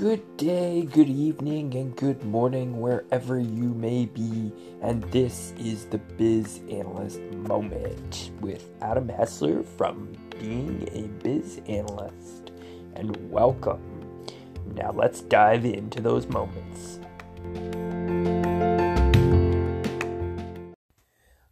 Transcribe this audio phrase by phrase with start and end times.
[0.00, 4.50] Good day, good evening, and good morning, wherever you may be.
[4.80, 12.50] And this is the Biz Analyst Moment with Adam Hessler from Being a Biz Analyst.
[12.94, 13.82] And welcome.
[14.74, 16.98] Now let's dive into those moments.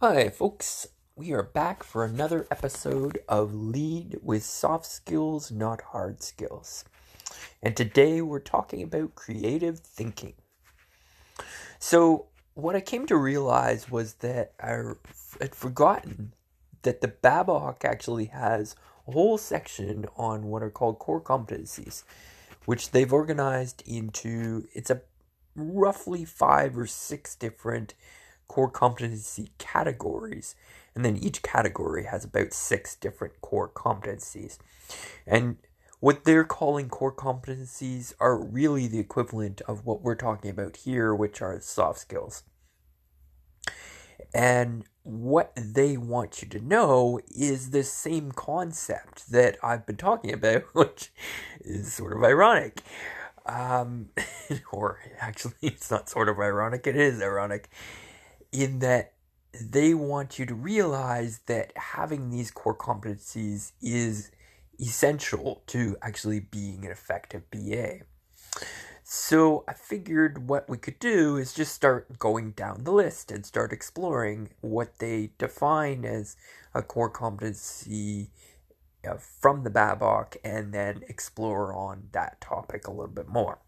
[0.00, 0.86] Hi, folks.
[1.16, 6.84] We are back for another episode of Lead with Soft Skills, Not Hard Skills.
[7.62, 10.34] And today we're talking about creative thinking.
[11.78, 14.80] So, what I came to realize was that I
[15.40, 16.32] had forgotten
[16.82, 18.74] that the Babok actually has
[19.06, 22.02] a whole section on what are called core competencies,
[22.64, 25.02] which they've organized into it's a
[25.54, 27.94] roughly five or six different
[28.48, 30.54] core competency categories.
[30.94, 34.58] And then each category has about six different core competencies.
[35.26, 35.56] And
[36.00, 41.14] what they're calling core competencies are really the equivalent of what we're talking about here,
[41.14, 42.42] which are soft skills.
[44.34, 50.32] And what they want you to know is the same concept that I've been talking
[50.32, 51.12] about, which
[51.60, 52.82] is sort of ironic.
[53.46, 54.10] Um,
[54.72, 57.70] or actually, it's not sort of ironic, it is ironic
[58.52, 59.12] in that
[59.58, 64.30] they want you to realize that having these core competencies is
[64.80, 68.00] essential to actually being an effective BA.
[69.08, 73.46] So I figured what we could do is just start going down the list and
[73.46, 76.36] start exploring what they define as
[76.74, 78.30] a core competency
[79.08, 83.60] uh, from the Babok and then explore on that topic a little bit more.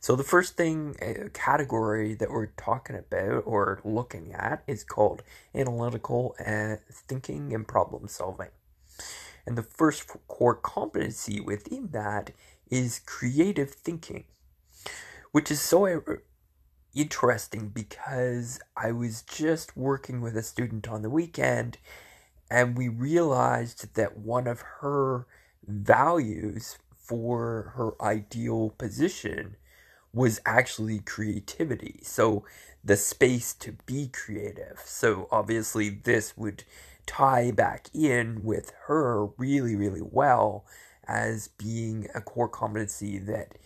[0.00, 5.24] So the first thing uh, category that we're talking about or looking at is called
[5.54, 8.50] analytical uh, thinking and problem solving.
[9.48, 12.32] And the first core competency within that
[12.70, 14.24] is creative thinking,
[15.32, 16.02] which is so
[16.94, 21.78] interesting because I was just working with a student on the weekend
[22.50, 25.26] and we realized that one of her
[25.66, 29.56] values for her ideal position
[30.12, 32.00] was actually creativity.
[32.02, 32.44] So
[32.84, 34.82] the space to be creative.
[34.84, 36.64] So obviously, this would
[37.08, 40.64] tie back in with her really, really well
[41.08, 43.56] as being a core competency that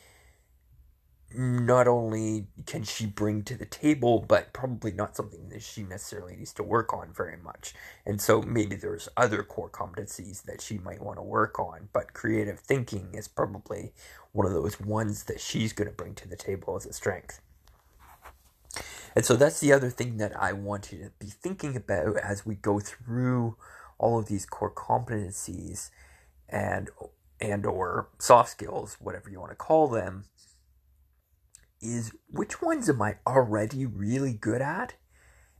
[1.34, 6.36] not only can she bring to the table, but probably not something that she necessarily
[6.36, 7.74] needs to work on very much.
[8.06, 12.12] And so maybe there's other core competencies that she might want to work on, but
[12.12, 13.92] creative thinking is probably
[14.32, 17.40] one of those ones that she's going to bring to the table as a strength.
[19.14, 22.46] And so that's the other thing that I want you to be thinking about as
[22.46, 23.56] we go through
[23.98, 25.90] all of these core competencies
[26.48, 26.90] and
[27.40, 30.24] and or soft skills, whatever you want to call them,
[31.80, 34.94] is which ones am I already really good at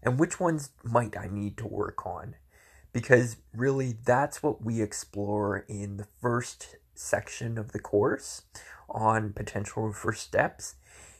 [0.02, 2.36] and which ones might I need to work on?
[2.92, 8.42] Because really, that's what we explore in the first section of the course
[8.88, 10.76] on potential first steps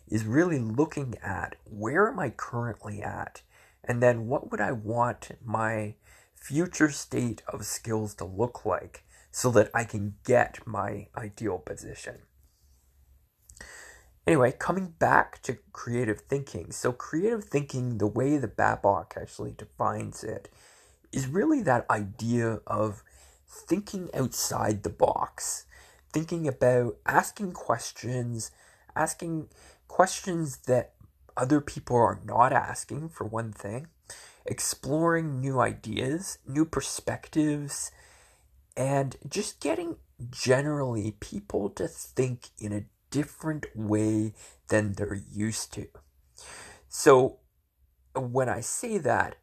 [0.09, 3.43] is really looking at where am I currently at
[3.85, 5.95] and then what would I want my
[6.35, 12.19] future state of skills to look like so that I can get my ideal position.
[14.27, 16.71] Anyway, coming back to creative thinking.
[16.71, 20.49] So, creative thinking, the way the Babok actually defines it,
[21.13, 23.03] is really that idea of
[23.49, 25.67] thinking outside the box,
[26.13, 28.53] thinking about asking questions,
[28.95, 29.49] asking
[29.92, 30.94] questions that
[31.36, 33.88] other people are not asking, for one thing,
[34.47, 37.91] exploring new ideas, new perspectives,
[38.75, 39.97] and just getting
[40.30, 44.32] generally people to think in a different way
[44.69, 45.86] than they're used to.
[46.88, 47.41] So,
[48.16, 49.36] when I say that,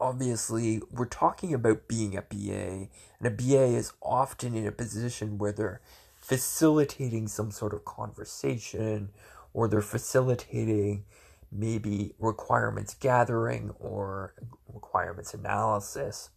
[0.00, 2.88] obviously, we're talking about being a BA,
[3.20, 5.80] and a BA is often in a position where they're
[6.16, 9.10] facilitating some sort of conversation
[9.52, 11.04] or they're facilitating
[11.52, 14.34] maybe requirements gathering or
[14.72, 16.30] requirements analysis.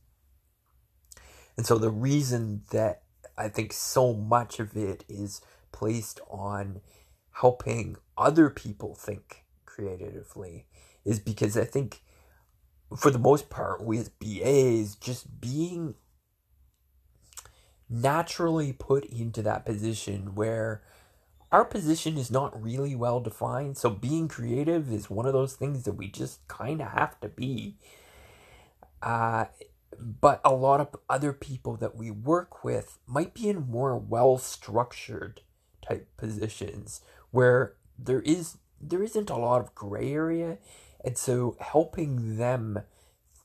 [1.56, 3.04] And so the reason that
[3.38, 6.82] I think so much of it is placed on
[7.32, 10.66] helping other people think creatively
[11.06, 12.02] is because I think
[12.96, 15.96] for the most part as BAs just being
[17.90, 20.84] naturally put into that position where
[21.54, 25.84] our position is not really well defined so being creative is one of those things
[25.84, 27.78] that we just kind of have to be.
[29.04, 29.46] Uh,
[30.00, 34.38] but a lot of other people that we work with might be in more well
[34.40, 35.42] structured
[35.82, 40.58] type positions where there is there isn't a lot of gray area
[41.06, 42.82] and so helping them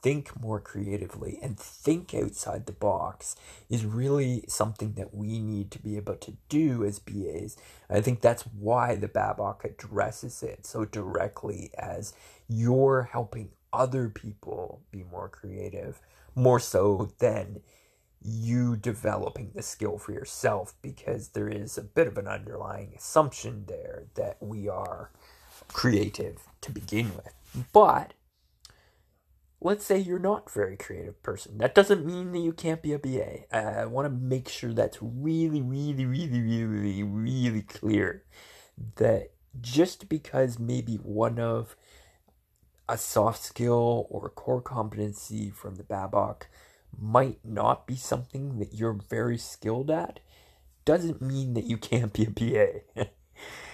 [0.01, 3.35] think more creatively and think outside the box
[3.69, 7.57] is really something that we need to be able to do as BAs.
[7.91, 12.15] I think that's why the Babok addresses it so directly as
[12.49, 16.01] you're helping other people be more creative,
[16.35, 17.61] more so than
[18.23, 23.65] you developing the skill for yourself because there is a bit of an underlying assumption
[23.69, 25.11] there that we are
[25.69, 27.33] creative to begin with.
[27.73, 28.15] But
[29.61, 31.59] let's say you're not a very creative person.
[31.59, 33.55] That doesn't mean that you can't be a BA.
[33.55, 38.25] I want to make sure that's really, really, really, really, really clear.
[38.97, 41.77] That just because maybe one of
[42.89, 46.43] a soft skill or a core competency from the Babok
[46.97, 50.21] might not be something that you're very skilled at
[50.85, 53.09] doesn't mean that you can't be a BA.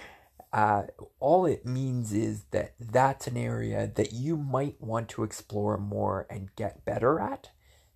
[0.55, 0.83] Uh,
[1.19, 6.25] all it means is that that's an area that you might want to explore more
[6.29, 7.49] and get better at,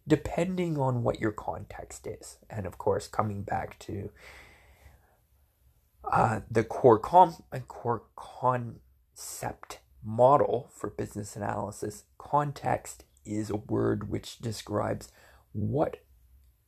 [0.05, 2.37] depending on what your context is.
[2.49, 4.11] And of course, coming back to
[6.11, 14.39] uh, the core com- core concept model for business analysis, context is a word which
[14.39, 15.13] describes
[15.53, 16.03] what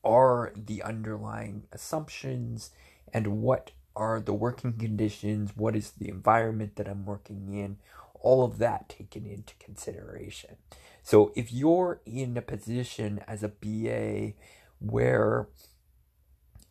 [0.05, 2.71] are the underlying assumptions
[3.13, 7.77] and what are the working conditions, what is the environment that I'm working in,
[8.21, 10.57] all of that taken into consideration.
[11.03, 14.33] So if you're in a position as a BA
[14.79, 15.47] where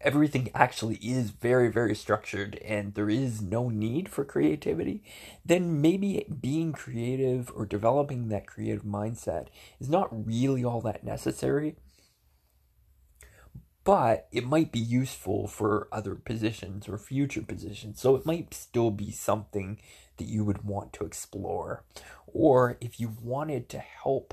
[0.01, 5.03] everything actually is very, very structured and there is no need for creativity,
[5.45, 11.77] then maybe being creative or developing that creative mindset is not really all that necessary
[13.91, 18.01] but it might be useful for other positions or future positions.
[18.01, 19.81] So it might still be something
[20.17, 21.83] that you would want to explore.
[22.29, 24.33] Or if you wanted to help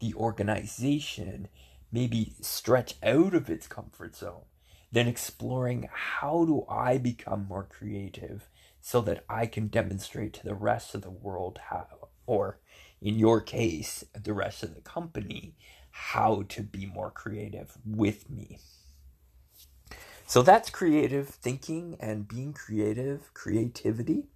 [0.00, 1.48] the organization
[1.90, 4.42] maybe stretch out of its comfort zone,
[4.92, 8.50] then exploring how do I become more creative
[8.82, 11.86] so that I can demonstrate to the rest of the world how,
[12.26, 12.58] or
[13.00, 15.54] in your case, the rest of the company,
[15.90, 18.58] how to be more creative with me.
[20.30, 24.28] So that's creative thinking and being creative, creativity.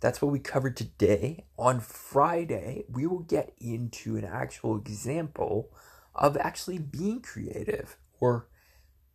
[0.00, 1.44] That's what we covered today.
[1.56, 5.70] On Friday, we will get into an actual example
[6.16, 8.48] of actually being creative or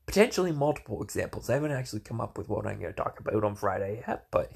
[0.06, 1.50] potentially multiple examples.
[1.50, 4.28] I haven't actually come up with what I'm going to talk about on Friday yet,
[4.32, 4.54] but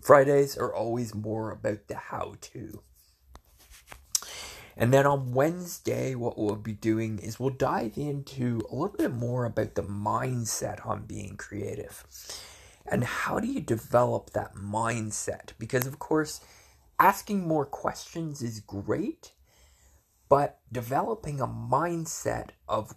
[0.00, 2.82] Fridays are always more about the how to.
[4.80, 9.12] And then on Wednesday, what we'll be doing is we'll dive into a little bit
[9.12, 12.02] more about the mindset on being creative.
[12.86, 15.50] And how do you develop that mindset?
[15.58, 16.40] Because, of course,
[16.98, 19.32] asking more questions is great,
[20.30, 22.94] but developing a mindset of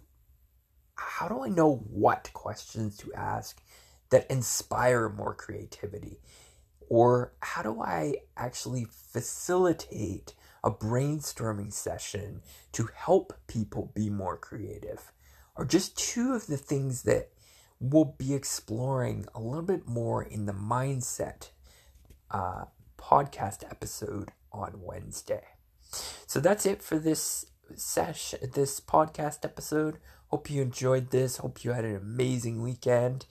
[0.94, 3.60] how do I know what questions to ask
[4.08, 6.18] that inspire more creativity?
[6.88, 10.32] Or how do I actually facilitate
[10.64, 12.40] a brainstorming session
[12.72, 15.12] to help people be more creative
[15.56, 17.28] are just two of the things that
[17.78, 21.50] we'll be exploring a little bit more in the mindset
[22.30, 22.64] uh,
[22.98, 25.44] podcast episode on Wednesday.
[26.26, 27.44] So that's it for this
[27.76, 29.98] session, this podcast episode.
[30.28, 31.36] Hope you enjoyed this.
[31.36, 33.26] Hope you had an amazing weekend.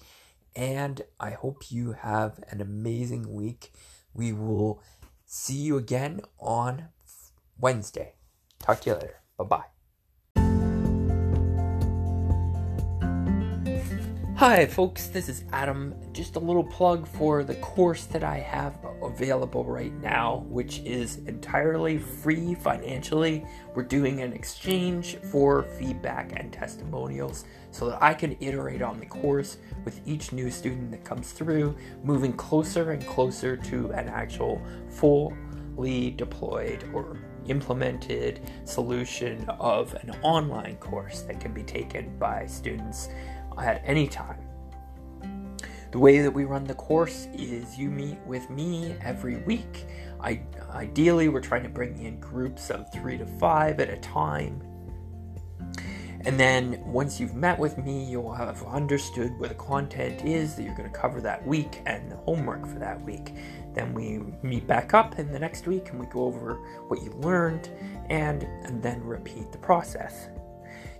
[0.55, 3.71] And I hope you have an amazing week.
[4.13, 4.81] We will
[5.25, 6.89] see you again on
[7.63, 8.15] Wednesday.
[8.59, 9.21] Talk to you later.
[9.37, 9.63] Bye bye.
[14.35, 15.95] Hi, folks, this is Adam.
[16.11, 21.19] Just a little plug for the course that I have available right now, which is
[21.19, 23.45] entirely free financially.
[23.73, 29.05] We're doing an exchange for feedback and testimonials so that I can iterate on the
[29.05, 29.55] course
[29.85, 36.11] with each new student that comes through, moving closer and closer to an actual fully
[36.11, 43.09] deployed or implemented solution of an online course that can be taken by students
[43.61, 44.39] at any time.
[45.91, 49.85] The way that we run the course is you meet with me every week.
[50.19, 54.63] I, ideally, we're trying to bring in groups of three to five at a time.
[56.25, 60.63] And then once you've met with me, you'll have understood what the content is that
[60.63, 63.33] you're going to cover that week and the homework for that week.
[63.73, 66.55] Then we meet back up in the next week and we go over
[66.87, 67.69] what you learned
[68.09, 70.29] and, and then repeat the process.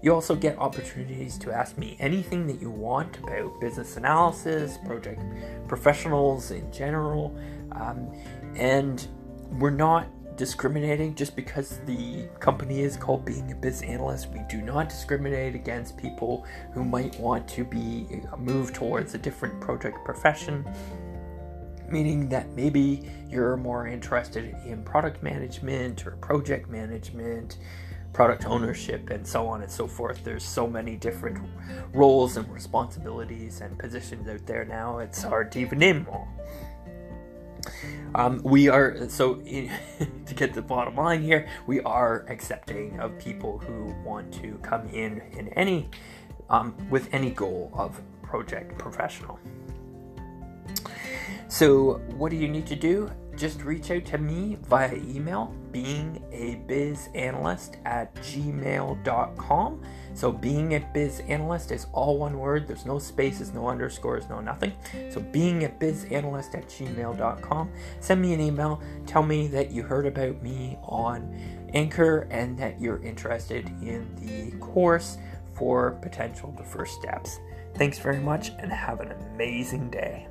[0.02, 5.22] You also get opportunities to ask me anything that you want about business analysis, project
[5.70, 7.34] professionals in general,
[7.72, 8.14] um,
[8.58, 9.08] and
[9.60, 14.62] we're not discriminating just because the company is called being a biz analyst we do
[14.62, 19.98] not discriminate against people who might want to be uh, move towards a different project
[20.04, 20.66] profession
[21.90, 27.58] meaning that maybe you're more interested in product management or project management
[28.14, 30.24] product ownership and so on and so forth.
[30.24, 31.40] There's so many different
[31.94, 35.00] roles and responsibilities and positions out there now.
[35.00, 36.28] It's hard to even name them all
[38.16, 39.36] um, we are so
[40.26, 41.48] to get the bottom line here.
[41.68, 45.90] We are accepting of people who want to come in in any
[46.50, 49.40] um, with any goal of project professional.
[51.48, 53.12] So, what do you need to do?
[53.36, 59.82] Just reach out to me via email, being a biz analyst at gmail.com
[60.14, 62.68] so being a biz analyst is all one word.
[62.68, 64.74] There's no spaces, no underscores, no nothing.
[65.10, 67.72] So being a biz analyst at gmail.com.
[68.00, 68.82] Send me an email.
[69.08, 71.36] Tell me that you heard about me on
[71.74, 75.18] Anchor and that you're interested in the course
[75.56, 77.40] for potential the first steps.
[77.76, 80.28] Thanks very much and have an amazing day.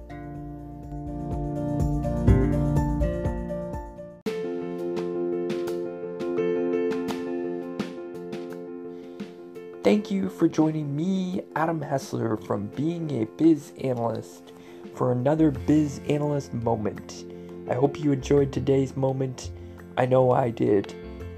[9.92, 14.54] Thank you for joining me, Adam Hessler, from being a biz analyst,
[14.94, 17.26] for another biz analyst moment.
[17.68, 19.50] I hope you enjoyed today's moment.
[19.98, 20.94] I know I did.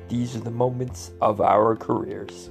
[0.08, 2.50] These are the moments of our careers.